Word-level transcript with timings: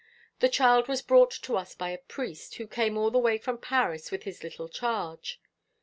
The 0.39 0.49
child 0.49 0.87
was 0.87 1.03
brought 1.03 1.29
to 1.29 1.55
us 1.55 1.75
by 1.75 1.91
a 1.91 1.99
priest, 1.99 2.55
who 2.55 2.65
came 2.65 2.97
all 2.97 3.11
the 3.11 3.19
way 3.19 3.37
from 3.37 3.59
Paris 3.59 4.09
with 4.09 4.23
his 4.23 4.41
little 4.43 4.67
charge. 4.67 5.39